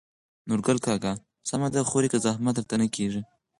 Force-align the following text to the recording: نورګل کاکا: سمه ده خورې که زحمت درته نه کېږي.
نورګل 0.47 0.77
کاکا: 0.85 1.13
سمه 1.49 1.67
ده 1.73 1.79
خورې 1.89 2.09
که 2.13 2.17
زحمت 2.25 2.53
درته 2.57 2.75
نه 2.81 2.87
کېږي. 2.95 3.21